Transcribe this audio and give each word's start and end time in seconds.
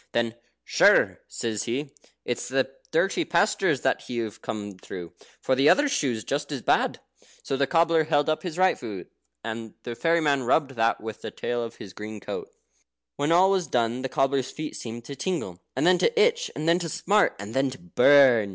Then, 0.13 0.33
"Sure," 0.65 1.19
says 1.27 1.65
he, 1.65 1.91
"it's 2.25 2.47
the 2.49 2.71
dirty 2.91 3.23
pastures 3.23 3.81
that 3.81 4.09
you've 4.09 4.41
come 4.41 4.79
through, 4.79 5.13
for 5.39 5.53
the 5.53 5.69
other 5.69 5.87
shoe's 5.87 6.23
as 6.23 6.61
bad." 6.63 6.99
So 7.43 7.55
the 7.55 7.67
cobbler 7.67 8.05
held 8.05 8.27
up 8.27 8.41
his 8.41 8.57
right 8.57 8.75
foot, 8.79 9.11
and 9.43 9.75
the 9.83 9.93
fairy 9.93 10.19
man 10.19 10.41
rubbed 10.41 10.71
that 10.71 11.01
with 11.01 11.21
the 11.21 11.29
tail 11.29 11.61
of 11.63 11.75
his 11.75 11.93
green 11.93 12.19
coat. 12.19 12.49
When 13.17 13.31
all 13.31 13.51
was 13.51 13.67
done 13.67 14.01
the 14.01 14.09
cobbler's 14.09 14.49
feet 14.49 14.75
seemed 14.75 15.05
to 15.05 15.15
tingle, 15.15 15.61
and 15.75 15.85
then 15.85 15.99
to 15.99 16.19
itch, 16.19 16.49
and 16.55 16.67
then 16.67 16.79
to 16.79 16.89
smart, 16.89 17.35
and 17.37 17.53
then 17.53 17.69
to 17.69 17.77
burn. 17.77 18.49